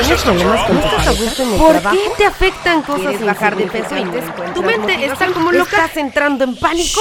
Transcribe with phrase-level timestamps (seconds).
[0.00, 1.12] ¿Tienes problemas con tu pareja?
[1.58, 4.52] ¿Por qué te afectan cosas ¿Quieres bajar de peso y te?
[4.54, 5.76] ¿Tu mente está como loca?
[5.76, 7.00] ¿Estás entrando en pánico?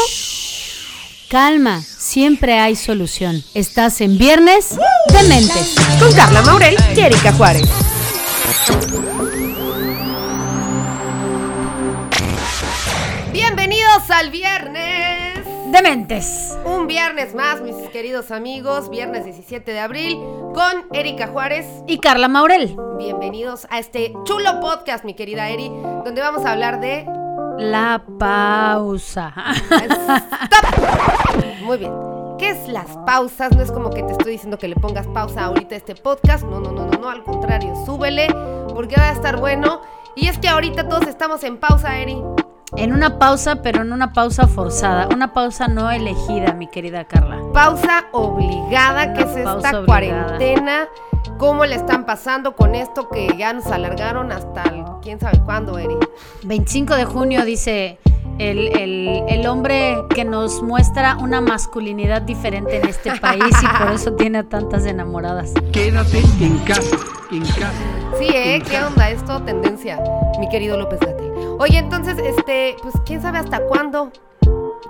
[1.29, 3.43] Calma, siempre hay solución.
[3.53, 4.77] Estás en Viernes
[5.07, 5.75] de Mentes.
[5.99, 7.69] Con Carla Maurel y Erika Juárez.
[13.31, 14.98] Bienvenidos al viernes.
[15.71, 16.57] De Mentes.
[16.65, 18.89] Un viernes más, mis queridos amigos.
[18.89, 20.17] Viernes 17 de abril
[20.55, 21.67] con Erika Juárez.
[21.85, 22.75] Y Carla Maurel.
[22.97, 27.05] Bienvenidos a este chulo podcast, mi querida Eri, donde vamos a hablar de
[27.59, 29.31] La pausa.
[29.69, 31.61] Stop.
[31.61, 31.93] Muy bien.
[32.39, 33.55] ¿Qué es las pausas?
[33.55, 36.45] No es como que te estoy diciendo que le pongas pausa ahorita a este podcast.
[36.45, 37.09] No, no, no, no, no.
[37.09, 38.27] Al contrario, súbele
[38.73, 39.81] porque va a estar bueno.
[40.15, 42.17] Y es que ahorita todos estamos en pausa, Eri.
[42.75, 45.07] En una pausa, pero en una pausa forzada.
[45.13, 47.39] Una pausa no elegida, mi querida Carla.
[47.53, 49.85] Pausa obligada, que es esta obligada.
[49.85, 50.87] cuarentena.
[51.37, 55.77] ¿Cómo le están pasando con esto que ya nos alargaron hasta el, quién sabe cuándo,
[55.77, 55.95] Eri?
[56.43, 57.97] 25 de junio dice
[58.37, 63.91] el, el- el hombre que nos muestra una masculinidad diferente en este país y por
[63.91, 65.53] eso tiene a tantas enamoradas.
[65.73, 66.95] Quédate en casa,
[67.31, 67.73] en casa.
[68.17, 68.61] Sí, ¿eh?
[68.69, 69.09] ¿Qué onda?
[69.09, 69.99] Esto tendencia,
[70.39, 71.18] mi querido López Gatel.
[71.59, 74.13] Oye, entonces, este, pues, ¿quién sabe hasta cuándo?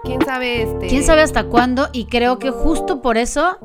[0.03, 0.85] ¿Quién sabe, este?
[0.85, 1.89] ¿Quién sabe hasta cuándo?
[1.93, 3.57] Y creo que justo por eso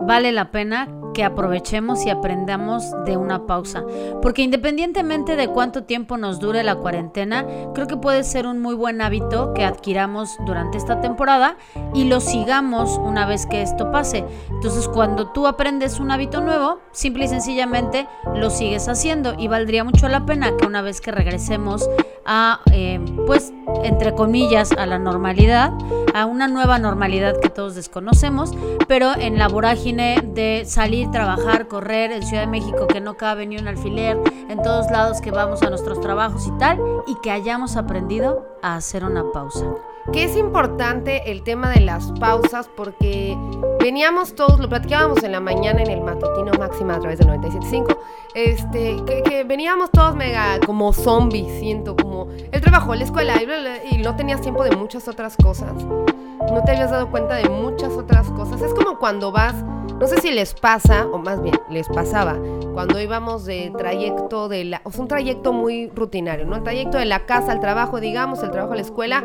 [0.00, 3.82] vale la pena que aprovechemos y aprendamos de una pausa.
[4.20, 8.74] Porque independientemente de cuánto tiempo nos dure la cuarentena, creo que puede ser un muy
[8.74, 11.56] buen hábito que adquiramos durante esta temporada
[11.94, 14.26] y lo sigamos una vez que esto pase.
[14.50, 19.84] Entonces, cuando tú aprendes un hábito nuevo, simple y sencillamente lo sigues haciendo y valdría
[19.84, 21.88] mucho la pena que una vez que regresemos
[22.26, 25.72] a, eh, pues, entre comillas, a la normalidad,
[26.16, 28.50] a una nueva normalidad que todos desconocemos,
[28.88, 33.46] pero en la vorágine de salir, trabajar, correr en Ciudad de México que no cabe
[33.46, 37.30] ni un alfiler, en todos lados que vamos a nuestros trabajos y tal, y que
[37.30, 39.66] hayamos aprendido a hacer una pausa.
[40.12, 43.36] Que es importante el tema de las pausas porque
[43.80, 47.96] veníamos todos, lo platicábamos en la mañana en el matutino máxima a través del 97.5,
[48.34, 53.46] este, que, que veníamos todos mega como zombies, siento, como el trabajo, la escuela y,
[53.46, 55.72] bla, bla, y no tenías tiempo de muchas otras cosas.
[55.84, 58.60] No te habías dado cuenta de muchas otras cosas.
[58.62, 59.54] Es como cuando vas,
[59.98, 62.36] no sé si les pasa, o más bien les pasaba,
[62.72, 66.56] cuando íbamos de trayecto de la, o sea, un trayecto muy rutinario, ¿no?
[66.56, 69.24] El trayecto de la casa al trabajo, digamos, el trabajo a la escuela,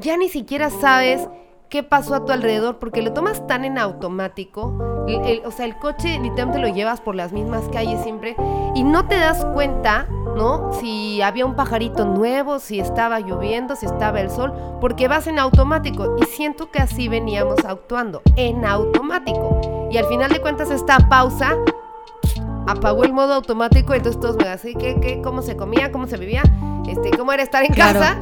[0.00, 1.28] ya ni siquiera sabes
[1.68, 5.04] qué pasó a tu alrededor porque lo tomas tan en automático.
[5.06, 8.34] El- el- o sea, el coche literalmente lo llevas por las mismas calles siempre
[8.74, 10.06] y no te das cuenta,
[10.36, 10.72] ¿no?
[10.74, 15.38] Si había un pajarito nuevo, si estaba lloviendo, si estaba el sol, porque vas en
[15.38, 16.16] automático.
[16.20, 19.88] Y siento que así veníamos actuando, en automático.
[19.92, 21.56] Y al final de cuentas, esta pausa
[22.66, 26.16] apagó el modo automático, entonces todos me así, ¿qué, qué, cómo se comía, cómo se
[26.16, 26.42] vivía,
[26.88, 27.98] este, cómo era estar en Claro.
[28.00, 28.18] casa,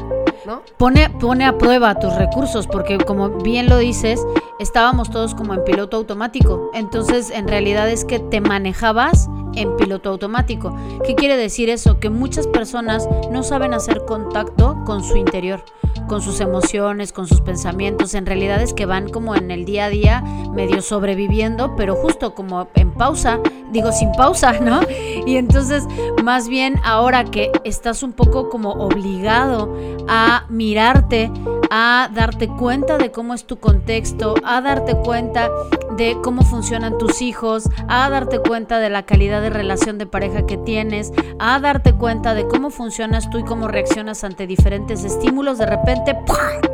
[0.79, 4.21] Pone, pone a prueba tus recursos, porque como bien lo dices,
[4.59, 6.71] estábamos todos como en piloto automático.
[6.73, 10.75] Entonces, en realidad es que te manejabas en piloto automático.
[11.05, 12.01] ¿Qué quiere decir eso?
[12.01, 15.63] Que muchas personas no saben hacer contacto con su interior,
[16.09, 18.15] con sus emociones, con sus pensamientos.
[18.15, 22.35] En realidad es que van como en el día a día, medio sobreviviendo, pero justo
[22.35, 23.39] como en pausa,
[23.71, 24.81] digo sin pausa, ¿no?
[25.27, 25.85] Y entonces,
[26.25, 29.73] más bien ahora que estás un poco como obligado
[30.09, 31.31] a mirarte,
[31.71, 35.51] a darte cuenta de cómo es tu contexto, a darte cuenta
[35.99, 40.47] de cómo funcionan tus hijos, a darte cuenta de la calidad de relación de pareja
[40.47, 45.59] que tienes, a darte cuenta de cómo funcionas tú y cómo reaccionas ante diferentes estímulos,
[45.59, 45.98] de repente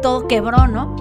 [0.02, 0.96] todo quebró, ¿no?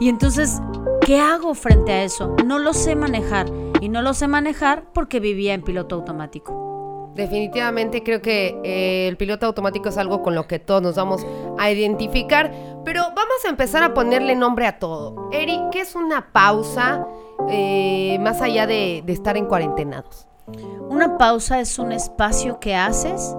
[0.00, 0.60] Y entonces,
[1.00, 2.34] ¿qué hago frente a eso?
[2.44, 3.46] No lo sé manejar.
[3.80, 7.12] Y no lo sé manejar porque vivía en piloto automático.
[7.14, 11.24] Definitivamente creo que eh, el piloto automático es algo con lo que todos nos vamos
[11.58, 12.52] a identificar,
[12.84, 15.28] pero vamos a empezar a ponerle nombre a todo.
[15.30, 17.06] Eri, ¿qué es una pausa
[17.48, 20.26] eh, más allá de, de estar en cuarentenados?
[20.88, 23.36] Una pausa es un espacio que haces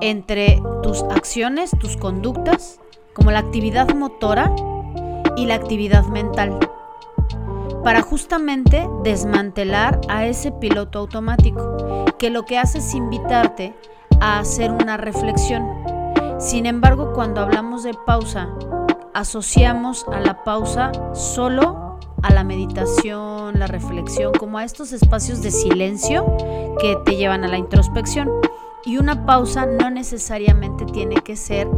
[0.00, 2.78] entre tus acciones, tus conductas,
[3.18, 4.54] como la actividad motora
[5.36, 6.58] y la actividad mental,
[7.82, 13.74] para justamente desmantelar a ese piloto automático, que lo que hace es invitarte
[14.20, 15.66] a hacer una reflexión.
[16.38, 18.48] Sin embargo, cuando hablamos de pausa,
[19.14, 25.50] asociamos a la pausa solo a la meditación, la reflexión, como a estos espacios de
[25.50, 26.36] silencio
[26.80, 28.30] que te llevan a la introspección.
[28.84, 31.68] Y una pausa no necesariamente tiene que ser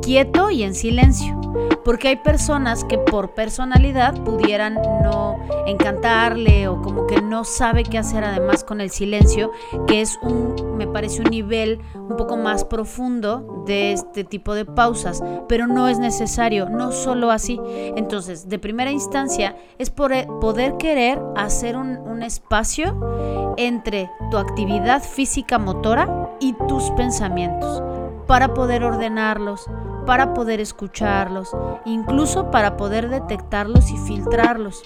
[0.00, 1.40] quieto y en silencio.
[1.84, 7.98] Porque hay personas que por personalidad pudieran no encantarle o como que no sabe qué
[7.98, 9.50] hacer además con el silencio,
[9.86, 14.66] que es un, me parece un nivel un poco más profundo de este tipo de
[14.66, 17.58] pausas, pero no es necesario, no solo así.
[17.96, 25.02] Entonces, de primera instancia, es e, poder querer hacer un, un espacio entre tu actividad
[25.02, 27.82] física motora y tus pensamientos
[28.30, 29.66] para poder ordenarlos,
[30.04, 31.50] para poder escucharlos,
[31.84, 34.82] incluso para poder detectarlos y filtrarlos.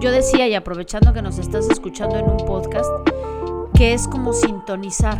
[0.00, 2.90] Yo decía, y aprovechando que nos estás escuchando en un podcast,
[3.74, 5.18] que es como sintonizar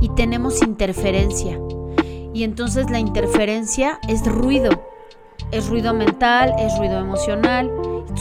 [0.00, 1.60] y tenemos interferencia.
[2.32, 4.70] Y entonces la interferencia es ruido,
[5.50, 7.70] es ruido mental, es ruido emocional.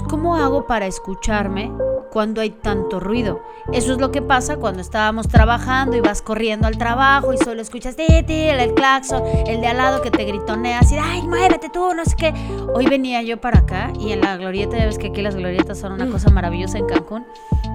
[0.09, 1.71] ¿Cómo hago para escucharme
[2.11, 3.41] cuando hay tanto ruido.
[3.71, 7.61] Eso es lo que pasa cuando estábamos trabajando y vas corriendo al trabajo y solo
[7.61, 11.93] escuchas el, el claxon, el de al lado que te gritonea así, ay, muévete tú,
[11.93, 12.33] no sé qué.
[12.73, 15.79] Hoy venía yo para acá y en la glorieta, ya ves que aquí las glorietas
[15.79, 17.25] son una cosa maravillosa en Cancún,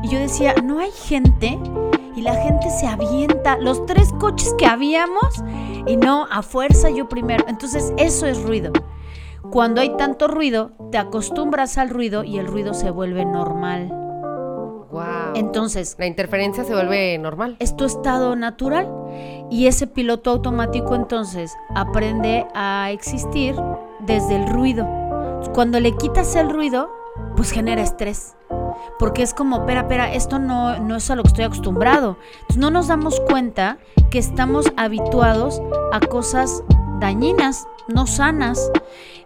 [0.03, 1.59] y yo decía, no hay gente
[2.17, 5.43] y la gente se avienta, los tres coches que habíamos
[5.87, 7.45] y no, a fuerza yo primero.
[7.49, 8.73] Entonces eso es ruido.
[9.51, 14.04] Cuando hay tanto ruido, te acostumbras al ruido y el ruido se vuelve normal.
[15.35, 17.57] Entonces, la interferencia se vuelve normal.
[17.59, 18.89] Es tu estado natural
[19.51, 23.55] y ese piloto automático entonces aprende a existir
[24.01, 24.87] desde el ruido.
[25.55, 26.91] Cuando le quitas el ruido,
[27.37, 28.37] pues genera estrés.
[28.99, 32.17] Porque es como, espera, espera, esto no, no es a lo que estoy acostumbrado.
[32.41, 33.79] Entonces no nos damos cuenta
[34.11, 35.61] que estamos habituados
[35.93, 36.63] a cosas
[37.01, 38.71] dañinas, no sanas.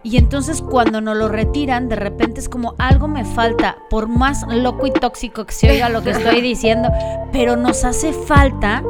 [0.03, 4.45] Y entonces cuando nos lo retiran, de repente es como algo me falta, por más
[4.47, 6.89] loco y tóxico que se oiga lo que estoy diciendo,
[7.31, 8.83] pero nos hace falta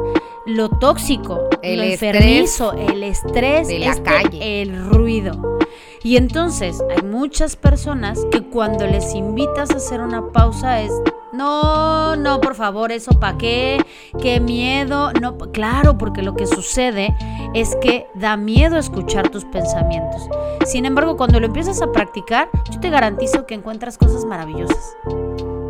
[0.46, 4.62] lo tóxico, el lo enfermizo, el estrés, de la este, calle.
[4.62, 5.58] el ruido.
[6.02, 10.92] Y entonces hay muchas personas que cuando les invitas a hacer una pausa es
[11.40, 13.82] no, no, por favor, eso para qué,
[14.20, 15.10] qué miedo.
[15.22, 17.16] No, claro, porque lo que sucede
[17.54, 20.28] es que da miedo escuchar tus pensamientos.
[20.66, 24.94] Sin embargo, cuando lo empiezas a practicar, yo te garantizo que encuentras cosas maravillosas.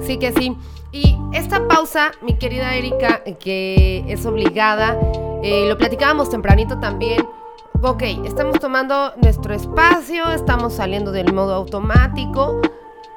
[0.01, 0.57] Sí que sí.
[0.91, 4.99] Y esta pausa, mi querida Erika, que es obligada,
[5.45, 7.25] eh, lo platicábamos tempranito también.
[7.81, 12.61] Ok, estamos tomando nuestro espacio, estamos saliendo del modo automático,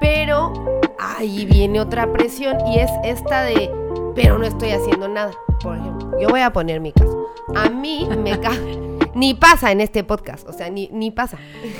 [0.03, 0.51] pero
[0.99, 3.71] ahí viene otra presión y es esta de,
[4.13, 5.31] pero no estoy haciendo nada.
[5.61, 7.29] Por ejemplo, yo voy a poner mi caso.
[7.55, 8.79] A mí me cae
[9.15, 11.37] ni pasa en este podcast, o sea, ni, ni pasa.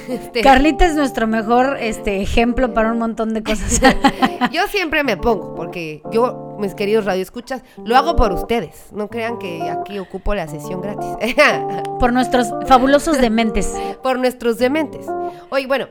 [0.08, 3.82] Este, Carlita es nuestro mejor este, ejemplo para un montón de cosas.
[4.54, 8.88] yo siempre me pongo, porque yo, mis queridos radioescuchas, lo hago por ustedes.
[8.94, 11.10] No crean que aquí ocupo la sesión gratis.
[12.00, 13.74] por nuestros fabulosos dementes.
[14.02, 15.08] por nuestros dementes.
[15.50, 15.90] Oye, bueno,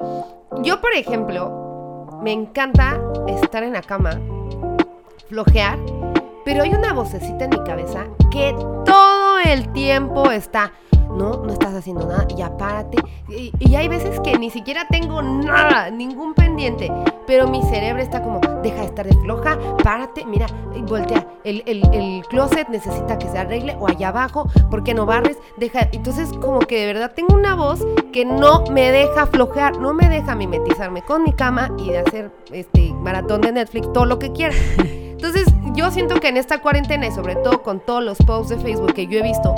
[0.62, 1.61] yo, por ejemplo,
[2.22, 4.20] me encanta estar en la cama,
[5.28, 5.78] flojear,
[6.44, 8.54] pero hay una vocecita en mi cabeza que
[8.84, 10.72] todo el tiempo está,
[11.16, 12.98] no, no estás haciendo nada, ya párate.
[13.28, 16.92] Y, hay veces que ni siquiera tengo nada, ningún pendiente,
[17.26, 20.46] pero mi cerebro está como, deja de estar de floja, párate, mira,
[20.86, 25.38] voltea, el, el, closet necesita que se arregle, o allá abajo, ¿por qué no barres?
[25.56, 29.94] Deja, entonces como que de verdad tengo una voz que no me deja flojear, no
[29.94, 34.18] me deja mimetizarme con mi cama y de hacer este maratón de Netflix, todo lo
[34.18, 34.54] que quiera.
[35.22, 38.58] Entonces, yo siento que en esta cuarentena y sobre todo con todos los posts de
[38.58, 39.54] Facebook que yo he visto,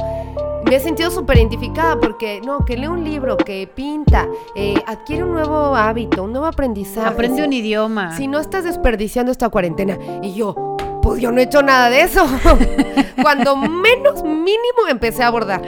[0.74, 4.26] me he sentido súper identificada porque, no, que lee un libro, que pinta,
[4.56, 7.06] eh, adquiere un nuevo hábito, un nuevo aprendizaje.
[7.06, 8.16] Aprende un idioma.
[8.16, 9.96] Si no estás desperdiciando esta cuarentena.
[10.20, 12.26] Y yo, pues yo no he hecho nada de eso.
[13.22, 15.62] Cuando menos mínimo empecé a abordar.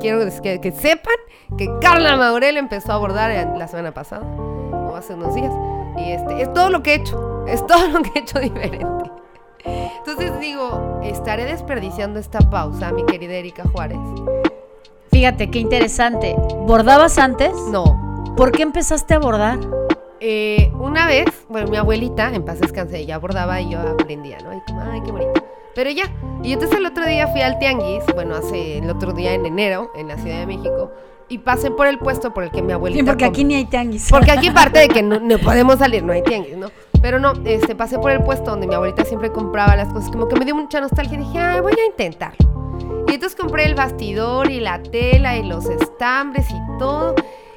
[0.00, 1.16] Quiero que, que, sepan
[1.56, 5.52] que Carla Maurel empezó a abordar la semana pasada, o hace unos días.
[5.96, 9.11] Y este, es todo lo que he hecho, es todo lo que he hecho diferente.
[10.04, 14.00] Entonces digo, estaré desperdiciando esta pausa, mi querida Erika Juárez.
[15.12, 16.34] Fíjate, qué interesante.
[16.66, 17.52] ¿Bordabas antes?
[17.70, 18.34] No.
[18.36, 19.60] ¿Por qué empezaste a bordar?
[20.18, 24.52] Eh, una vez, bueno, mi abuelita, en paz descanse, ella bordaba y yo aprendía, ¿no?
[24.52, 25.44] Y como, ay, qué bonito.
[25.72, 26.12] Pero ya.
[26.42, 29.92] Y entonces el otro día fui al tianguis, bueno, hace el otro día en enero,
[29.94, 30.90] en la Ciudad de México,
[31.28, 33.00] y pasé por el puesto por el que mi abuelita.
[33.00, 34.08] Sí, porque aquí ni hay tianguis.
[34.10, 36.72] Porque aquí parte de que no, no podemos salir, no hay tianguis, ¿no?
[37.02, 40.28] Pero no, este, pasé por el puesto donde mi abuelita siempre compraba las cosas, como
[40.28, 43.04] que me dio mucha nostalgia dije, ay, voy a intentarlo.
[43.08, 47.14] Y entonces compré el bastidor y la tela y los estambres y todo.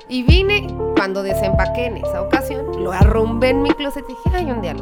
[0.10, 4.52] Y vine, cuando desempaqué en esa ocasión, lo arrumbé en mi closet y dije, ay,
[4.52, 4.76] un día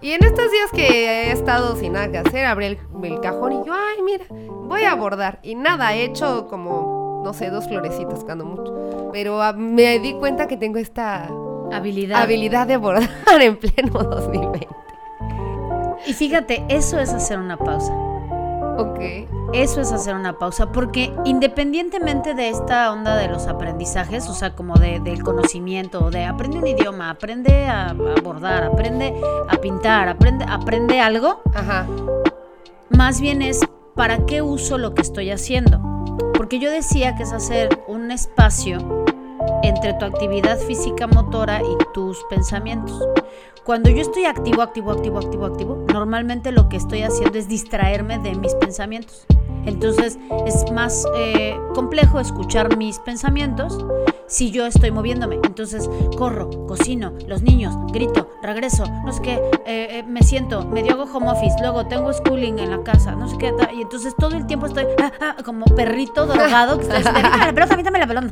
[0.00, 3.52] Y en estos días que he estado sin nada que hacer, abrí el, el, cajón
[3.52, 5.38] y yo, ay, mira, voy a bordar.
[5.42, 9.10] Y nada, he hecho como no sé, dos florecitas cuando mucho.
[9.12, 11.28] Pero ah, me di cuenta que tengo esta
[11.72, 12.22] Habilidad.
[12.22, 13.08] habilidad de bordar
[13.40, 14.68] en pleno 2020.
[16.06, 17.92] Y fíjate, eso es hacer una pausa.
[18.78, 19.00] Ok.
[19.52, 24.54] Eso es hacer una pausa, porque independientemente de esta onda de los aprendizajes, o sea,
[24.56, 29.14] como de, del conocimiento, de aprende un idioma, aprende a, a bordar, aprende
[29.48, 31.86] a pintar, aprende, aprende algo, Ajá.
[32.88, 33.60] más bien es
[33.94, 35.80] para qué uso lo que estoy haciendo.
[36.32, 39.04] Porque yo decía que es hacer un espacio
[39.62, 43.06] entre tu actividad física motora y tus pensamientos.
[43.64, 48.18] Cuando yo estoy activo, activo, activo, activo, activo, normalmente lo que estoy haciendo es distraerme
[48.18, 49.26] de mis pensamientos.
[49.66, 53.78] Entonces es más eh, complejo escuchar mis pensamientos
[54.26, 55.36] si yo estoy moviéndome.
[55.44, 59.34] Entonces corro, cocino, los niños, grito, regreso, no sé qué,
[59.66, 63.28] eh, eh, me siento, medio hago home office, luego tengo schooling en la casa, no
[63.28, 67.02] sé qué, y entonces todo el tiempo estoy ah, ah, como perrito drogado que "Dame
[67.02, 68.30] la pelota, la pelota.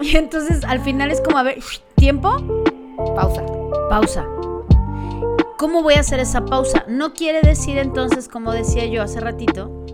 [0.00, 1.58] Y entonces al final es como, a ver,
[1.96, 2.36] tiempo,
[3.14, 3.42] Pausa.
[3.90, 4.24] pausa.
[5.56, 6.84] ¿Cómo voy a hacer esa pausa?
[6.88, 9.84] No quiere decir entonces, como decía yo hace ratito,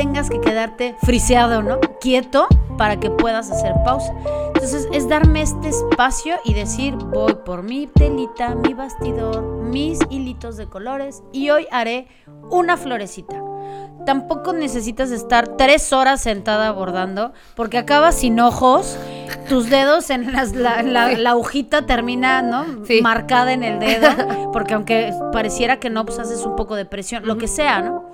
[0.00, 1.78] tengas que quedarte friseado, ¿no?
[2.00, 2.46] Quieto
[2.78, 4.14] para que puedas hacer pausa.
[4.46, 10.56] Entonces es darme este espacio y decir, voy por mi telita, mi bastidor, mis hilitos
[10.56, 12.08] de colores y hoy haré
[12.50, 13.42] una florecita.
[14.06, 18.96] Tampoco necesitas estar tres horas sentada bordando porque acabas sin ojos,
[19.50, 21.34] tus dedos en las- la, la- la
[21.86, 22.64] termina, ¿no?
[22.86, 23.02] Sí.
[23.02, 24.08] Marcada en el dedo,
[24.54, 28.09] porque aunque pareciera que no, pues haces un poco de presión, lo que sea, ¿no?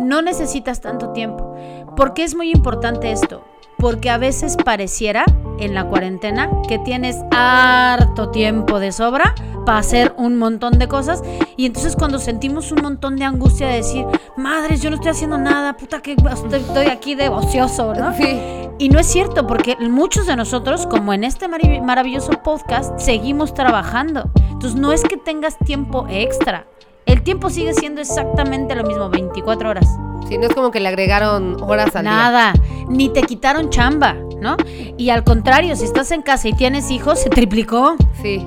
[0.00, 1.54] No necesitas tanto tiempo.
[1.96, 3.44] ¿Por qué es muy importante esto?
[3.78, 5.24] Porque a veces pareciera
[5.58, 9.34] en la cuarentena que tienes harto tiempo de sobra
[9.64, 11.22] para hacer un montón de cosas
[11.56, 14.06] y entonces cuando sentimos un montón de angustia de decir,
[14.36, 18.14] madres, yo no estoy haciendo nada, puta que estoy, aquí de ocioso, ¿no?
[18.14, 18.40] Sí.
[18.78, 23.52] Y no es cierto, porque muchos de nosotros, como en este marav- maravilloso podcast, seguimos
[23.52, 24.30] trabajando.
[24.50, 26.66] Entonces no es que tengas tiempo extra.
[27.10, 29.98] El tiempo sigue siendo exactamente lo mismo, 24 horas.
[30.28, 32.12] Sí, no es como que le agregaron horas al día.
[32.12, 32.52] Nada,
[32.88, 34.56] ni te quitaron chamba, ¿no?
[34.96, 37.96] Y al contrario, si estás en casa y tienes hijos, se triplicó.
[38.22, 38.46] Sí.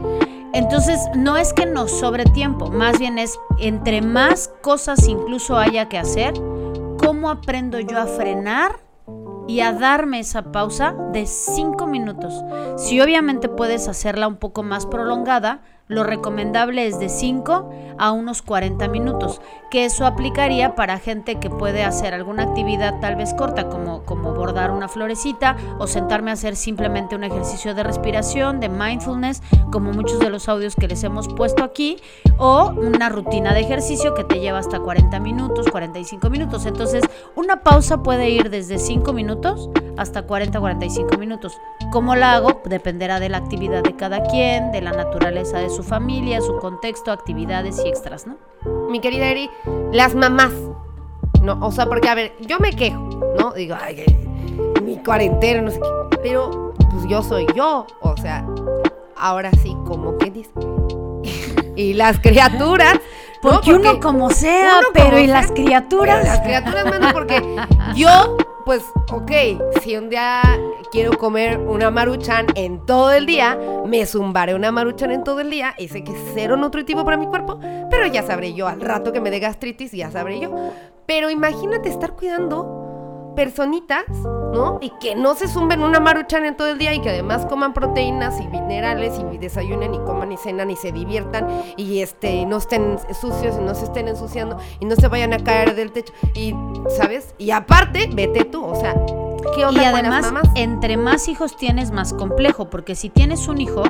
[0.53, 5.89] Entonces, no es que nos sobre tiempo, más bien es entre más cosas incluso haya
[5.89, 6.33] que hacer,
[6.97, 8.79] ¿cómo aprendo yo a frenar
[9.45, 12.33] y a darme esa pausa de 5 minutos?
[12.77, 18.41] Si obviamente puedes hacerla un poco más prolongada, lo recomendable es de 5 a unos
[18.41, 23.69] 40 minutos, que eso aplicaría para gente que puede hacer alguna actividad tal vez corta,
[23.69, 28.69] como, como bordar una florecita o sentarme a hacer simplemente un ejercicio de respiración, de
[28.69, 31.97] mindfulness, como muchos de los audios que les hemos puesto aquí,
[32.37, 36.65] o una rutina de ejercicio que te lleva hasta 40 minutos, 45 minutos.
[36.65, 37.03] Entonces,
[37.35, 41.59] una pausa puede ir desde 5 minutos hasta 40, 45 minutos.
[41.91, 42.61] ¿Cómo la hago?
[42.65, 47.11] Dependerá de la actividad de cada quien, de la naturaleza de su familia, su contexto,
[47.11, 48.37] actividades y extras, ¿no?
[48.89, 49.49] Mi querida Eri,
[49.91, 50.53] las mamás.
[51.41, 53.53] No, o sea, porque a ver, yo me quejo, ¿no?
[53.53, 54.03] Digo, ay,
[54.83, 56.17] mi cuarentena, no sé qué.
[56.21, 57.85] Pero, pues yo soy yo.
[58.01, 58.45] O sea,
[59.17, 60.51] ahora sí, como que dice.
[61.75, 62.93] y las criaturas.
[62.93, 63.51] ¿no?
[63.51, 66.19] Porque, uno como sea, uno pero como y sea, las criaturas.
[66.21, 67.43] Pero las criaturas, mano, porque
[67.93, 69.31] yo, pues, ok,
[69.81, 70.41] si un día
[70.91, 75.49] quiero comer una maruchan en todo el día, me zumbaré una maruchan en todo el
[75.49, 78.81] día y sé que es cero nutritivo para mi cuerpo, pero ya sabré yo al
[78.81, 80.53] rato que me dé gastritis, ya sabré yo.
[81.05, 82.82] Pero imagínate estar cuidando
[83.35, 84.77] personitas, ¿no?
[84.81, 87.73] Y que no se zumben una maruchan en todo el día y que además coman
[87.73, 91.47] proteínas y minerales y desayunen y coman y cenan y se diviertan
[91.77, 95.39] y este no estén sucios y no se estén ensuciando y no se vayan a
[95.39, 96.53] caer del techo y
[96.97, 97.33] ¿sabes?
[97.37, 98.95] Y aparte, vete tú, o sea,
[99.55, 100.49] ¿qué onda Y además, mamás?
[100.55, 103.83] entre más hijos tienes, más complejo, porque si tienes un hijo,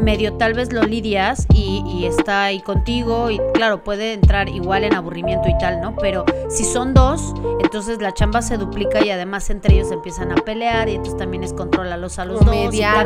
[0.00, 4.84] medio tal vez lo lidias y, y está ahí contigo y claro, puede entrar igual
[4.84, 5.96] en aburrimiento y tal, ¿no?
[5.96, 10.36] Pero si son dos, entonces la chamba se duplica y además entre ellos empiezan a
[10.36, 12.54] pelear y entonces también es controlalos a los O dos.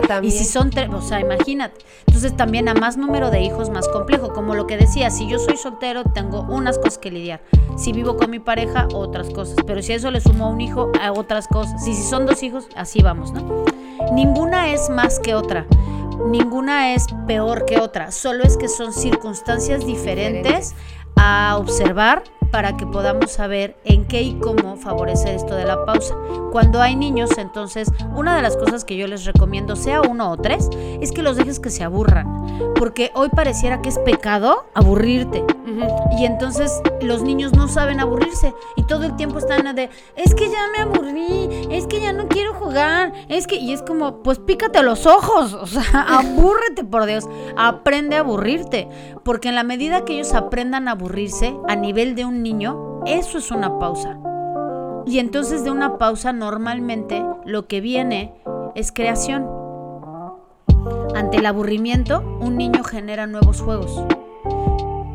[0.03, 0.25] y tal.
[0.31, 1.81] si son tres, o sea, imagínate.
[2.07, 4.33] Entonces también a más número de hijos, más complejo.
[4.33, 7.41] Como lo que decía, si yo soy soltero, tengo unas cosas que lidiar.
[7.77, 9.57] Si vivo con mi pareja, otras cosas.
[9.67, 11.83] Pero si a eso le sumo a un hijo, a otras cosas.
[11.99, 13.65] Si son dos hijos, así vamos, ¿no?
[14.13, 15.67] Ninguna es más que otra.
[16.27, 18.13] Ninguna es peor que otra.
[18.13, 20.75] Solo es que son circunstancias diferentes
[21.17, 26.15] a observar para que podamos saber en qué y cómo favorecer esto de la pausa.
[26.51, 30.37] Cuando hay niños, entonces, una de las cosas que yo les recomiendo, sea uno o
[30.37, 30.69] tres,
[31.01, 32.73] es que los dejes que se aburran.
[32.75, 35.45] Porque hoy pareciera que es pecado aburrirte.
[36.19, 40.49] Y entonces los niños no saben aburrirse y todo el tiempo están de, es que
[40.49, 44.39] ya me aburrí, es que ya no quiero jugar, es que, y es como, pues
[44.39, 45.83] pícate los ojos, o sea,
[46.19, 48.89] abúrrete por Dios, aprende a aburrirte,
[49.25, 53.39] porque en la medida que ellos aprendan a aburrirse a nivel de un niño, eso
[53.39, 54.19] es una pausa.
[55.07, 58.35] Y entonces de una pausa normalmente lo que viene
[58.75, 59.47] es creación.
[61.15, 64.05] Ante el aburrimiento, un niño genera nuevos juegos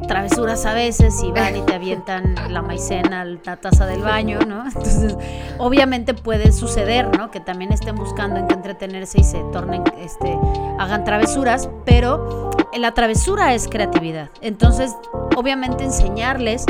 [0.08, 4.64] travesuras a veces y van y te avientan la maicena, la taza del baño, ¿no?
[4.68, 5.18] Entonces,
[5.58, 7.32] obviamente puede suceder, ¿no?
[7.32, 10.38] Que también estén buscando en qué entretenerse y se tornen, este,
[10.80, 14.30] hagan travesuras, pero la travesura es creatividad.
[14.42, 14.96] Entonces,
[15.36, 16.66] obviamente enseñarles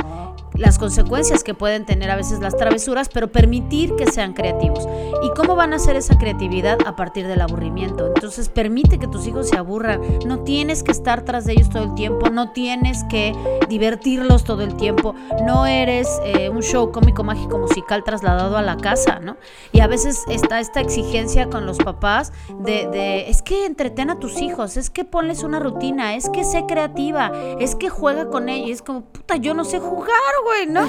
[0.56, 4.88] las consecuencias que pueden tener a veces las travesuras, pero permitir que sean creativos.
[5.24, 8.08] ¿Y cómo van a hacer esa creatividad a partir del aburrimiento?
[8.08, 10.02] Entonces permite que tus hijos se aburran.
[10.26, 13.34] No tienes que estar tras de ellos todo el tiempo, no tienes que
[13.70, 18.78] divertirlos todo el tiempo, no eres eh, un show cómico, mágico, musical trasladado a la
[18.78, 19.38] casa, ¿no?
[19.72, 24.20] Y a veces está esta exigencia con los papás de, de es que entreten a
[24.20, 28.50] tus hijos, es que ponles una rutina, es que sé creativa, es que juega con
[28.50, 28.70] ellos.
[28.70, 30.10] Es como, puta, yo no sé jugar,
[30.44, 30.88] güey, ¿no?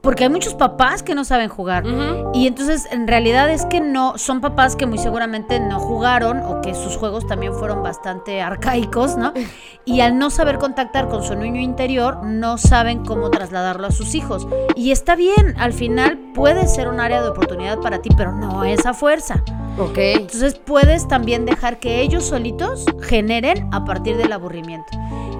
[0.00, 1.84] Porque hay muchos papás que no saben jugar.
[2.32, 6.60] Y entonces, en realidad es que no, son papás que muy seguramente no jugaron o
[6.60, 9.32] que sus juegos también fueron bastante arcaicos, ¿no?
[9.84, 14.14] Y al no saber contactar con su niño interior, no saben cómo trasladarlo a sus
[14.14, 14.46] hijos.
[14.76, 18.64] Y está bien, al final puede ser un área de oportunidad para ti, pero no
[18.64, 19.42] esa fuerza.
[19.78, 19.98] Ok.
[19.98, 24.90] Entonces puedes también dejar que ellos solitos generen a partir del aburrimiento.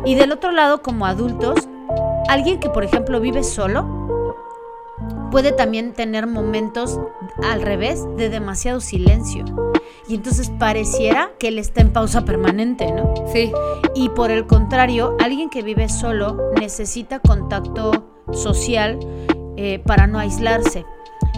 [0.05, 1.69] Y del otro lado, como adultos,
[2.29, 4.09] alguien que por ejemplo vive solo,
[5.31, 6.99] puede también tener momentos
[7.43, 9.45] al revés de demasiado silencio.
[10.09, 13.15] Y entonces pareciera que él está en pausa permanente, ¿no?
[13.33, 13.53] Sí.
[13.95, 17.91] Y por el contrario, alguien que vive solo necesita contacto
[18.33, 18.99] social
[19.57, 20.87] eh, para no aislarse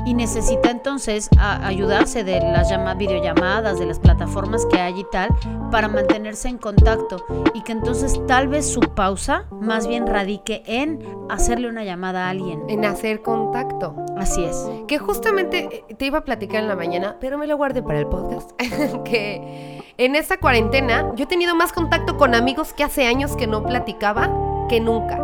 [0.06, 5.04] y necesita entonces a- ayudarse de las llama- videollamadas, de las plataformas que hay y
[5.12, 5.28] tal,
[5.70, 11.00] para mantenerse en contacto y que entonces tal vez su pausa más bien radique en
[11.28, 12.62] hacerle una llamada a alguien.
[12.68, 13.94] En hacer contacto.
[14.16, 14.68] Así es.
[14.88, 17.98] Que justamente eh, te iba a platicar en la mañana, pero me lo guardé para
[17.98, 18.50] el podcast.
[19.04, 23.46] que en esta cuarentena yo he tenido más contacto con amigos que hace años que
[23.46, 24.30] no platicaba
[24.68, 25.18] que nunca.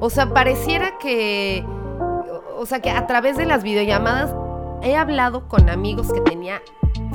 [0.00, 1.64] O sea, pareciera que.
[2.58, 4.34] O sea, que a través de las videollamadas
[4.82, 6.60] he hablado con amigos que tenía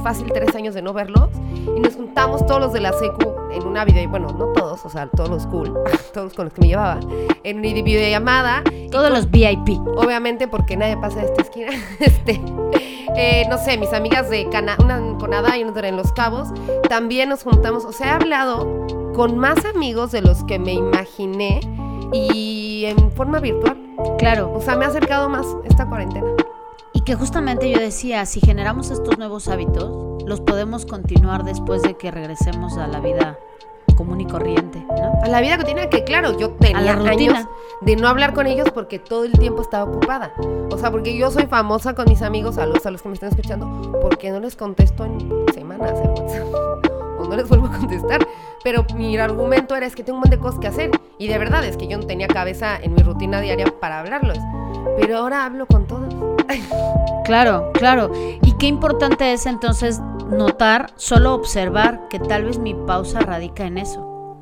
[0.04, 1.30] fácil tres años de no verlos
[1.76, 4.90] y nos juntamos todos los de la secu en una video, bueno, no todos, o
[4.90, 5.74] sea, todos los cool,
[6.14, 7.00] todos con los que me llevaba,
[7.44, 8.64] en una videollamada.
[8.92, 9.80] Todos con- los VIP.
[9.98, 11.72] Obviamente porque nadie pasa de esta esquina.
[12.00, 12.42] Este,
[13.16, 16.48] eh, no sé, mis amigas de Cana una en Canadá y otra en Los Cabos,
[16.88, 17.84] también nos juntamos.
[17.84, 21.60] O sea, he hablado con más amigos de los que me imaginé
[22.14, 23.78] y en forma virtual.
[24.18, 24.54] Claro.
[24.54, 26.28] O sea, me ha acercado más esta cuarentena.
[26.94, 31.96] Y que justamente yo decía, si generamos estos nuevos hábitos, los podemos continuar después de
[31.96, 33.38] que regresemos a la vida
[33.96, 35.14] común y corriente, ¿no?
[35.24, 37.38] A la vida cotidiana, que claro, yo tenía A la rutina.
[37.38, 37.48] años
[37.82, 40.34] de no hablar con ellos porque todo el tiempo estaba ocupada.
[40.72, 43.14] O sea, porque yo soy famosa con mis amigos, a los, a los que me
[43.14, 47.01] están escuchando, porque no les contesto en semanas el WhatsApp.
[47.22, 48.28] O no les vuelvo a contestar.
[48.64, 50.92] Pero mi argumento era es que tengo un montón de cosas que hacer.
[51.18, 54.38] Y de verdad es que yo no tenía cabeza en mi rutina diaria para hablarlos.
[54.98, 56.14] Pero ahora hablo con todos.
[57.26, 58.12] Claro, claro.
[58.42, 63.78] Y qué importante es entonces notar, solo observar que tal vez mi pausa radica en
[63.78, 64.38] eso,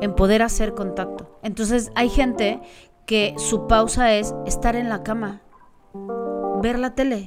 [0.00, 1.38] en poder hacer contacto.
[1.42, 2.60] Entonces hay gente
[3.06, 5.42] que su pausa es estar en la cama,
[6.62, 7.26] ver la tele.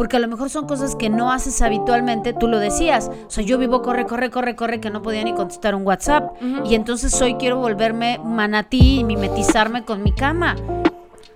[0.00, 3.10] Porque a lo mejor son cosas que no haces habitualmente, tú lo decías.
[3.26, 6.32] O sea, yo vivo corre, corre, corre, corre, que no podía ni contestar un WhatsApp.
[6.64, 10.56] Y entonces hoy quiero volverme manatí y mimetizarme con mi cama.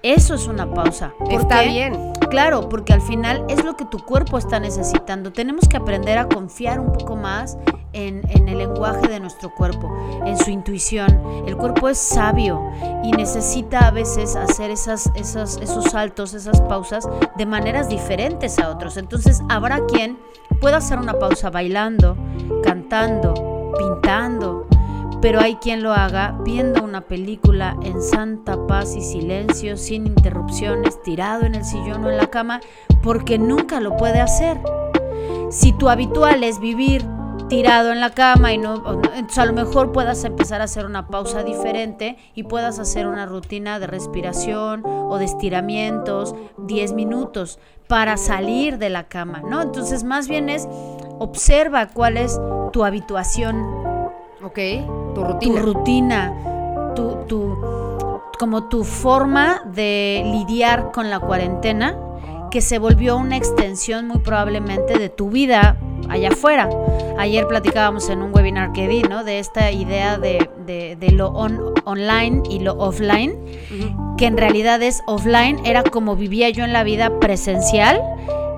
[0.05, 1.15] Eso es una pausa.
[1.19, 1.69] ¿Por Está qué?
[1.71, 2.13] bien.
[2.29, 5.33] Claro, porque al final es lo que tu cuerpo está necesitando.
[5.33, 7.57] Tenemos que aprender a confiar un poco más
[7.95, 9.91] en, en el lenguaje de nuestro cuerpo,
[10.27, 11.23] en su intuición.
[11.47, 12.61] El cuerpo es sabio
[13.03, 18.69] y necesita a veces hacer esas, esas, esos saltos, esas pausas de maneras diferentes a
[18.69, 18.99] otros.
[18.99, 20.19] Entonces habrá quien
[20.61, 22.15] pueda hacer una pausa bailando,
[22.63, 24.64] cantando, pintando,
[25.25, 31.03] pero hay quien lo haga viendo una película en santa paz y silencio, sin interrupciones,
[31.03, 32.61] tirado en el sillón o en la cama,
[33.03, 34.61] porque nunca lo puede hacer.
[35.51, 37.07] Si tu habitual es vivir
[37.49, 41.07] tirado en la cama y no, entonces a lo mejor puedas empezar a hacer una
[41.07, 47.59] pausa diferente y puedas hacer una rutina de respiración o de estiramientos, 10 minutos
[47.89, 49.63] para salir de la cama, ¿no?
[49.63, 50.69] Entonces más bien es
[51.19, 52.39] observa cuál es
[52.73, 53.94] tu habituación,
[54.45, 54.59] Ok,
[55.15, 55.63] tu tu rutina.
[55.63, 56.33] rutina,
[56.95, 57.57] tu, tu,
[58.39, 61.97] como tu forma de lidiar con la cuarentena,
[62.51, 65.77] que se volvió una extensión muy probablemente de tu vida
[66.09, 66.69] allá afuera.
[67.19, 69.25] Ayer platicábamos en un webinar que di, ¿no?
[69.25, 73.33] De esta idea de, de- de lo on- online y lo offline,
[73.75, 74.17] Ujú.
[74.17, 78.01] que en realidad es offline, era como vivía yo en la vida presencial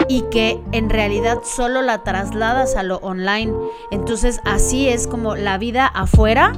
[0.08, 3.52] y que en realidad solo la trasladas a lo online.
[3.90, 6.52] Entonces así es como la vida afuera,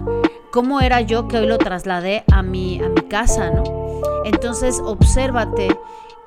[0.51, 3.65] como era yo que hoy lo trasladé a mi, a mi casa, ¿no?
[4.25, 5.79] Entonces obsérvate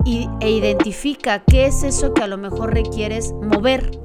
[0.04, 3.98] y, e identifica qué es eso que a lo mejor requieres mover.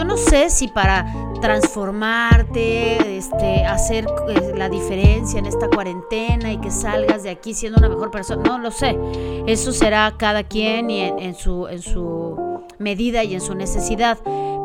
[0.00, 6.56] Yo no sé si para transformarte, este, hacer eh, la diferencia en esta cuarentena y
[6.56, 8.98] que salgas de aquí siendo una mejor persona, no lo sé.
[9.46, 14.16] Eso será cada quien y en, su, en su medida y en su necesidad.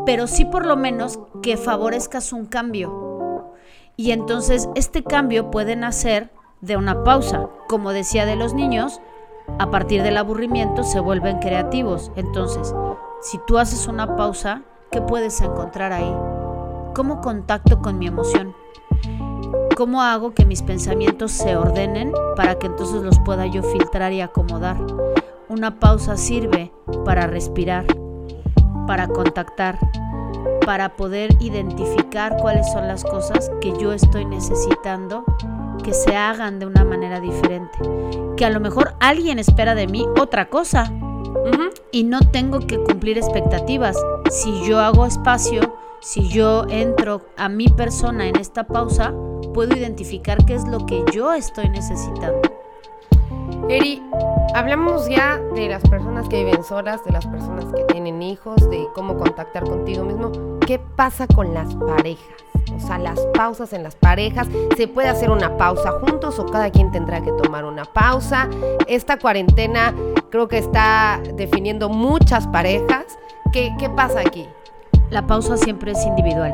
[0.06, 3.52] Pero sí por lo menos que favorezcas un cambio.
[3.98, 7.50] Y entonces este cambio puede nacer de una pausa.
[7.68, 9.02] Como decía de los niños,
[9.60, 12.10] a partir del aburrimiento se vuelven creativos.
[12.16, 12.74] Entonces,
[13.22, 14.62] si tú haces una pausa,
[14.96, 16.16] ¿qué puedes encontrar ahí?
[16.96, 18.56] ¿Cómo contacto con mi emoción?
[19.76, 24.22] ¿Cómo hago que mis pensamientos se ordenen para que entonces los pueda yo filtrar y
[24.22, 24.78] acomodar?
[25.50, 26.72] Una pausa sirve
[27.04, 27.86] para respirar,
[28.88, 29.78] para contactar,
[30.66, 35.26] para poder identificar cuáles son las cosas que yo estoy necesitando
[35.84, 37.78] que se hagan de una manera diferente.
[38.38, 40.90] Que a lo mejor alguien espera de mí otra cosa
[41.30, 41.70] Ujú.
[41.92, 43.98] y no tengo que cumplir expectativas.
[44.30, 45.62] Si yo hago espacio,
[46.02, 49.14] si yo entro a mi persona en esta pausa,
[49.54, 52.42] puedo identificar qué es lo que yo estoy necesitando.
[53.70, 54.02] Eri,
[54.54, 58.88] hablamos ya de las personas que viven solas, de las personas que tienen hijos, de
[58.94, 60.32] cómo contactar contigo mismo.
[60.68, 62.26] ¿Qué pasa con las parejas?
[62.76, 64.48] O sea, las pausas en las parejas.
[64.76, 68.50] ¿Se puede hacer una pausa juntos o cada quien tendrá que tomar una pausa?
[68.88, 69.94] Esta cuarentena
[70.36, 73.06] creo que está definiendo muchas parejas.
[73.54, 74.46] ¿Qué, qué pasa aquí?
[75.10, 76.54] La pausa siempre es individual,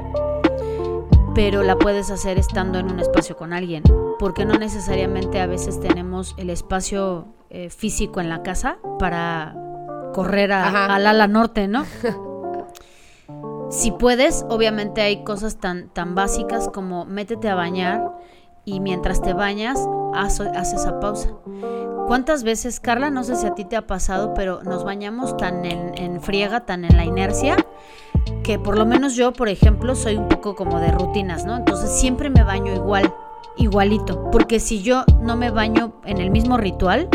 [1.34, 3.82] pero la puedes hacer estando en un espacio con alguien,
[4.20, 9.56] porque no necesariamente a veces tenemos el espacio eh, físico en la casa para
[10.14, 11.84] correr a- al ala norte, ¿no?
[13.72, 18.12] si puedes, obviamente hay cosas tan, tan básicas como métete a bañar
[18.66, 19.80] y mientras te bañas,
[20.14, 21.30] haz, haz esa pausa.
[22.08, 25.66] ¿Cuántas veces, Carla, no sé si a ti te ha pasado, pero nos bañamos tan
[25.66, 27.56] en, en friega, tan en la inercia,
[28.44, 31.56] que por lo menos yo, por ejemplo, soy un poco como de rutinas, ¿no?
[31.56, 33.14] Entonces siempre me baño igual,
[33.58, 37.08] igualito, porque si yo no me baño en el mismo ritual,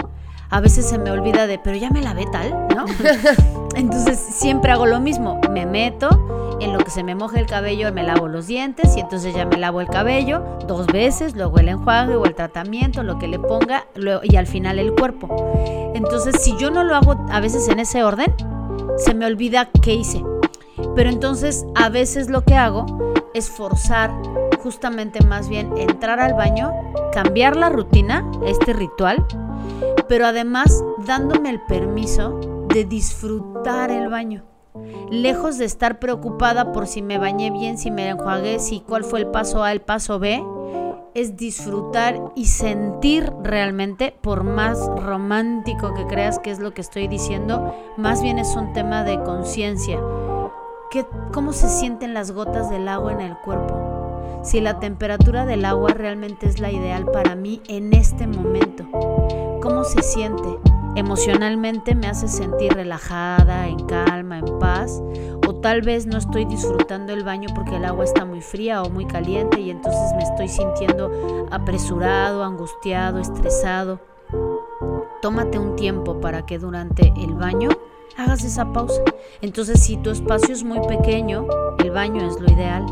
[0.48, 2.87] a veces se me olvida de, pero ya me lavé tal, ¿no?
[3.74, 6.09] Entonces siempre hago lo mismo, me meto,
[6.61, 9.45] en lo que se me moja el cabello me lavo los dientes y entonces ya
[9.47, 13.38] me lavo el cabello dos veces, luego el enjuague o el tratamiento, lo que le
[13.38, 13.87] ponga
[14.23, 15.29] y al final el cuerpo.
[15.95, 18.33] Entonces si yo no lo hago a veces en ese orden,
[18.97, 20.23] se me olvida qué hice.
[20.95, 22.87] Pero entonces a veces lo que hago
[23.35, 24.11] es forzar
[24.62, 26.73] justamente más bien entrar al baño,
[27.12, 29.25] cambiar la rutina, este ritual,
[30.09, 34.56] pero además dándome el permiso de disfrutar el baño.
[35.10, 39.20] Lejos de estar preocupada por si me bañé bien, si me enjuagué, si cuál fue
[39.20, 40.42] el paso A, el paso B,
[41.14, 47.08] es disfrutar y sentir realmente, por más romántico que creas que es lo que estoy
[47.08, 49.98] diciendo, más bien es un tema de conciencia.
[50.90, 54.40] ¿Qué- ¿Cómo se sienten las gotas del agua en el cuerpo?
[54.42, 58.84] Si la temperatura del agua realmente es la ideal para mí en este momento.
[59.62, 60.48] ¿Cómo se siente?
[60.96, 65.02] Emocionalmente me hace sentir relajada, en calma, en paz.
[65.46, 68.88] O tal vez no estoy disfrutando el baño porque el agua está muy fría o
[68.88, 74.00] muy caliente y entonces me estoy sintiendo apresurado, angustiado, estresado.
[75.20, 77.68] Tómate un tiempo para que durante el baño
[78.16, 79.02] hagas esa pausa.
[79.42, 81.46] Entonces, si tu espacio es muy pequeño,
[81.78, 82.87] el baño es lo ideal.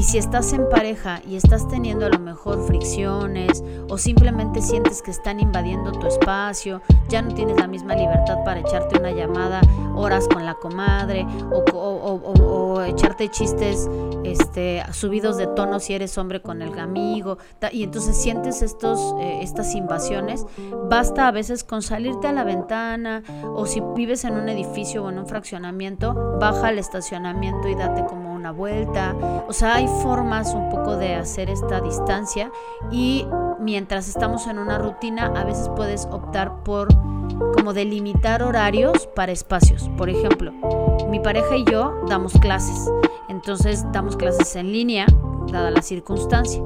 [0.00, 5.02] Y si estás en pareja y estás teniendo a lo mejor fricciones o simplemente sientes
[5.02, 9.60] que están invadiendo tu espacio, ya no tienes la misma libertad para echarte una llamada
[9.94, 13.90] horas con la comadre o, o- echarte chistes
[14.24, 17.36] este, subidos de tono si eres hombre con el amigo
[17.70, 20.46] y entonces sientes estos, eh, estas invasiones,
[20.88, 23.22] basta a veces con salirte a la ventana
[23.54, 28.02] o si vives en un edificio o en un fraccionamiento, baja al estacionamiento y date
[28.06, 29.14] como una vuelta.
[29.48, 32.50] O sea, hay formas un poco de hacer esta distancia
[32.90, 33.26] y
[33.60, 36.88] mientras estamos en una rutina, a veces puedes optar por
[37.54, 39.88] como delimitar horarios para espacios.
[39.96, 40.52] Por ejemplo,
[41.08, 42.90] mi pareja y yo damos clases.
[43.28, 45.06] Entonces damos clases en línea,
[45.52, 46.62] dada la circunstancia.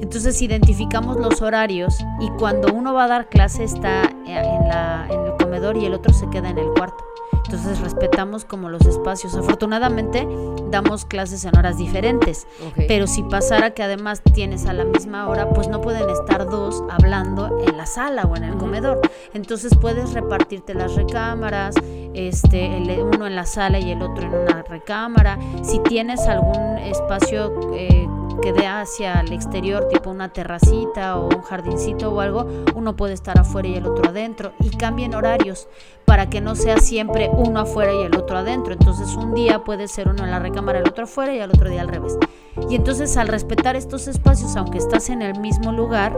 [0.00, 5.36] Entonces identificamos los horarios y cuando uno va a dar clase está en, en el
[5.38, 7.11] comedor y el otro se queda en el cuarto.
[7.44, 9.34] Entonces respetamos como los espacios.
[9.34, 10.26] Afortunadamente
[10.70, 12.46] damos clases en horas diferentes,
[12.88, 16.82] pero si pasara que además tienes a la misma hora, pues no pueden estar dos
[16.90, 19.00] hablando en la sala o en el comedor.
[19.34, 21.74] Entonces puedes repartirte las recámaras,
[22.14, 25.38] este, el- uno en la sala y el otro en una recámara.
[25.62, 28.06] Si tienes algún espacio eh,
[28.40, 33.14] que dé hacia el exterior, tipo una terracita o un jardincito o algo, uno puede
[33.14, 34.52] estar afuera y el otro adentro.
[34.60, 35.68] Y cambien horarios
[36.04, 38.72] para que no sea siempre uno afuera y el otro adentro.
[38.72, 41.68] Entonces un día puede ser uno en la recámara, el otro afuera y al otro
[41.70, 42.16] día al revés.
[42.68, 46.16] Y entonces al respetar estos espacios, aunque estás en el mismo lugar,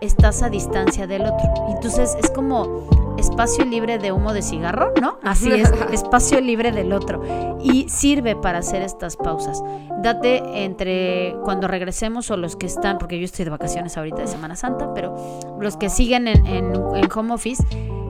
[0.00, 1.48] estás a distancia del otro.
[1.70, 5.18] Entonces es como espacio libre de humo de cigarro, ¿no?
[5.22, 7.22] Así es, espacio libre del otro.
[7.62, 9.62] Y sirve para hacer estas pausas.
[10.02, 14.26] Date entre cuando regresemos o los que están, porque yo estoy de vacaciones ahorita de
[14.28, 15.14] Semana Santa, pero
[15.60, 17.62] los que siguen en, en- en home office,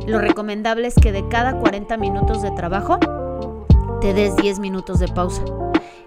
[0.06, 2.98] lo recomendable es que de cada 40 minutos de trabajo
[4.00, 5.42] te des 10 minutos de pausa.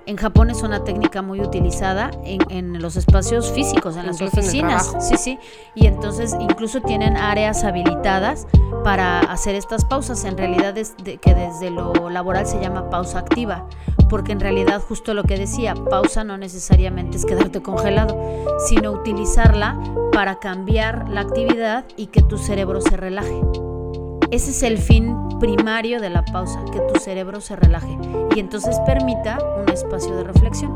[0.08, 4.40] En Japón es una técnica muy utilizada en, en los espacios físicos, en las Incluso
[4.40, 4.96] oficinas.
[5.00, 5.40] sí, sí.
[5.74, 8.46] Y entonces incluso tienen áreas habilitadas
[8.84, 10.24] para hacer estas pausas.
[10.26, 13.66] En realidad es de- que desde lo laboral se llama pausa activa,
[14.08, 18.16] porque en realidad justo lo que decía, pausa no necesariamente es quedarte congelado,
[18.68, 19.80] sino utilizarla
[20.12, 23.42] para cambiar la actividad y que tu cerebro se relaje.
[24.32, 27.98] Ese es el fin primario de la pausa, que tu cerebro se relaje
[28.36, 30.74] y entonces permita un espacio de reflexión.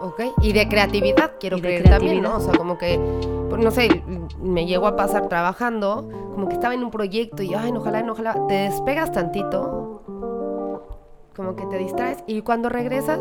[0.00, 2.30] Ok, y de creatividad, quiero de creer también, ¿no?
[2.30, 2.36] creatividad.
[2.36, 3.00] O sea, como que,
[3.48, 4.02] pues, no sé,
[4.40, 8.02] me llegó a pasar trabajando, como que estaba en un proyecto y, ay, no, ojalá,
[8.02, 10.02] no, ojalá, te despegas tantito,
[11.36, 13.20] como que te distraes y cuando regresas,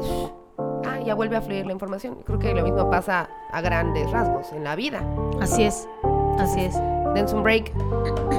[0.85, 2.17] ah, ya vuelve a fluir la información.
[2.25, 5.01] Creo que lo mismo pasa a grandes rasgos en la vida.
[5.39, 5.87] Así es,
[6.39, 6.75] así es.
[7.13, 7.71] Dense un break.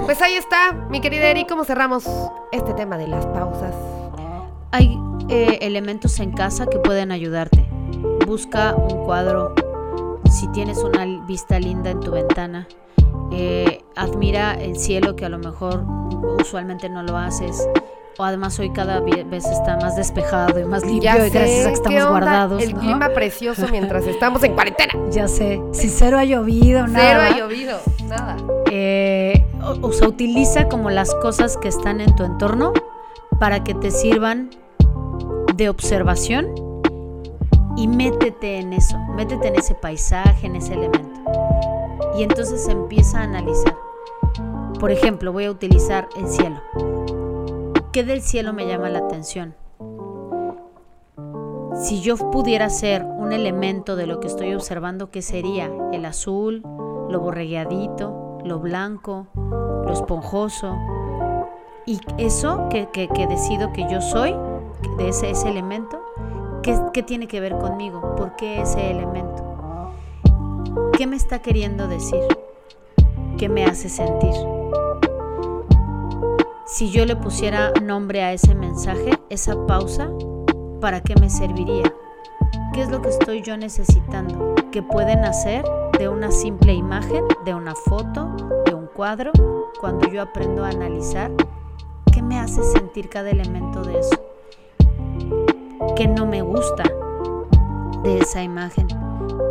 [0.04, 2.04] Pues ahí está, mi querida Eri, ¿cómo cerramos
[2.52, 3.74] este tema de las pausas?
[4.70, 7.66] Hay eh, elementos en casa que pueden ayudarte.
[8.26, 9.54] Busca un cuadro.
[10.30, 12.66] Si tienes una vista linda en tu ventana,
[13.32, 15.84] eh, admira el cielo que a lo mejor
[16.40, 17.66] usualmente no lo haces.
[18.18, 21.64] O además hoy cada vez está más despejado y más limpio y gracias a que
[21.64, 22.62] ¿qué estamos guardados.
[22.62, 22.80] El ¿no?
[22.80, 24.92] clima precioso mientras estamos en cuarentena.
[25.10, 27.26] Ya sé, si cero ha llovido, Cero nada.
[27.28, 28.36] ha llovido, nada.
[28.70, 32.74] Eh, o, o sea, utiliza como las cosas que están en tu entorno
[33.38, 34.50] para que te sirvan
[35.56, 36.54] de observación
[37.76, 41.20] y métete en eso, métete en ese paisaje, en ese elemento.
[42.16, 43.76] Y entonces empieza a analizar.
[44.78, 46.60] Por ejemplo, voy a utilizar el cielo.
[47.92, 49.54] ¿Qué del cielo me llama la atención?
[51.74, 55.70] Si yo pudiera ser un elemento de lo que estoy observando, ¿qué sería?
[55.92, 56.62] El azul,
[57.08, 60.76] lo borregueadito, lo blanco, lo esponjoso.
[61.86, 64.34] Y eso que, que- que decido que yo soy,
[64.98, 66.00] de ese, ese elemento,
[66.62, 68.14] ¿qué, qué tiene que ver conmigo?
[68.16, 69.41] ¿Por qué ese elemento?
[70.96, 72.20] ¿Qué me está queriendo decir?
[73.38, 74.34] ¿Qué me hace sentir?
[76.66, 80.10] Si yo le pusiera nombre a ese mensaje, esa pausa,
[80.80, 81.92] ¿para qué me serviría?
[82.72, 84.54] ¿Qué es lo que estoy yo necesitando?
[84.70, 85.64] Que pueden hacer
[85.98, 88.34] de una simple imagen, de una foto,
[88.66, 89.32] de un cuadro,
[89.80, 91.32] cuando yo aprendo a analizar
[92.12, 94.20] qué me hace sentir cada elemento de eso.
[95.96, 96.84] ¿Qué no me gusta
[98.02, 99.01] de esa imagen?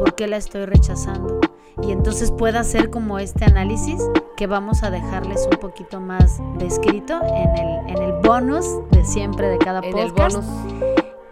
[0.02, 1.40] ¿Por qué la estoy rechazando?
[1.84, 4.02] Y entonces pueda hacer como este análisis
[4.36, 9.48] que vamos a dejarles un poquito más descrito en el, en el bonus de siempre
[9.48, 10.44] de cada En el bonus.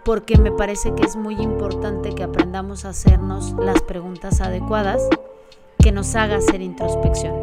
[0.04, 5.02] porque me parece que es muy importante que aprendamos a hacernos las preguntas adecuadas
[5.82, 7.34] que nos haga hacer introspección.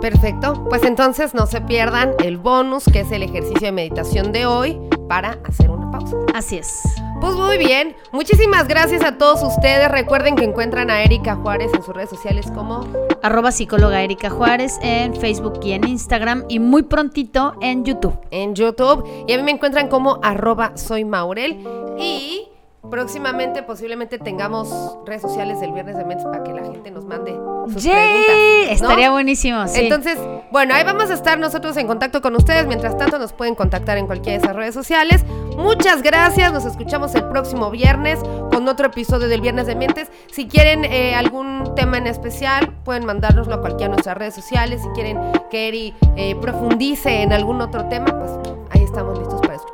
[0.00, 0.64] Perfecto.
[0.70, 4.80] Pues entonces no se pierdan el bonus, que es el ejercicio de meditación de hoy,
[5.10, 6.16] para hacer una pausa.
[6.32, 6.82] Así es.
[7.22, 7.94] Pues muy bien.
[8.10, 9.88] Muchísimas gracias a todos ustedes.
[9.88, 12.84] Recuerden que encuentran a Erika Juárez en sus redes sociales como
[13.22, 18.18] Arroba psicóloga Erika Juárez en Facebook y en Instagram y muy prontito en YouTube.
[18.32, 19.06] en YouTube.
[19.28, 21.64] Y a mí me encuentran como arroba soy Maurel.
[21.96, 22.48] Y
[22.90, 27.30] próximamente posiblemente tengamos redes sociales del Viernes de Mentes para que la gente nos mande
[27.72, 28.34] sus preguntas.
[28.34, 28.72] ¿no?
[28.72, 29.82] Estaría buenísimo, sí.
[29.82, 30.18] Entonces,
[30.50, 32.66] bueno, ahí vamos a estar nosotros en contacto con ustedes.
[32.66, 35.24] Mientras tanto, nos pueden contactar en cualquiera de esas redes sociales.
[35.56, 36.52] Muchas gracias.
[36.52, 38.18] Nos escuchamos el próximo viernes
[38.50, 40.10] con otro episodio del Viernes de Mientes.
[40.30, 44.82] Si quieren eh, algún tema en especial, pueden mandárnoslo a cualquiera de nuestras redes sociales.
[44.82, 45.18] Si quieren
[45.50, 48.30] que Eri eh, profundice en algún otro tema, pues
[48.70, 49.71] ahí estamos listos para escucharlos.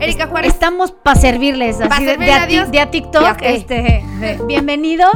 [0.00, 0.52] Erika Juárez.
[0.54, 3.36] Estamos para servirles, Pa' así de, servirle de a Dios de TikTok.
[3.42, 3.74] Este,
[4.20, 5.08] de- bienvenido.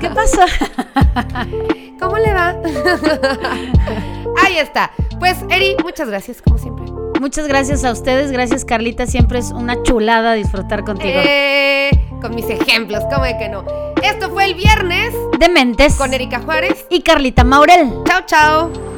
[0.00, 0.40] ¿Qué pasó?
[2.00, 2.50] ¿Cómo le va?
[4.44, 4.90] ahí está.
[5.18, 6.86] Pues, Eri, muchas gracias, como siempre.
[7.20, 11.20] Muchas gracias a ustedes, gracias Carlita, siempre es una chulada disfrutar contigo.
[11.22, 11.90] Eh,
[12.22, 13.62] con mis ejemplos, ¿cómo de que no?
[14.02, 16.86] Esto fue el viernes Dementes con Erika Juárez.
[16.88, 17.92] y Carlita Maurel.
[18.06, 18.89] Chao, chao.